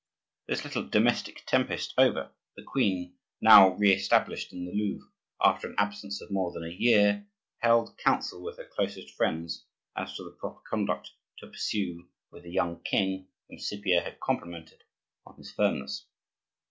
This 0.47 0.63
little 0.63 0.87
domestic 0.89 1.43
tempest 1.45 1.93
over, 1.95 2.31
the 2.55 2.63
queen, 2.63 3.19
now 3.39 3.75
re 3.75 3.93
established 3.93 4.51
in 4.51 4.65
the 4.65 4.71
Louvre 4.71 5.07
after 5.39 5.67
an 5.69 5.75
absence 5.77 6.21
of 6.21 6.31
more 6.31 6.51
than 6.51 6.63
a 6.63 6.73
year, 6.73 7.27
held 7.59 7.95
council 7.99 8.41
with 8.41 8.57
her 8.57 8.65
closest 8.65 9.11
friends 9.13 9.67
as 9.95 10.15
to 10.15 10.23
the 10.23 10.31
proper 10.39 10.61
conduct 10.67 11.11
to 11.41 11.47
pursue 11.51 12.07
with 12.31 12.41
the 12.41 12.51
young 12.51 12.81
king 12.81 13.27
whom 13.47 13.59
Cypierre 13.59 14.01
had 14.01 14.19
complimented 14.19 14.85
on 15.27 15.35
his 15.37 15.51
firmness. 15.51 16.07